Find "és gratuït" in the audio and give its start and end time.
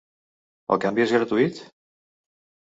1.05-1.61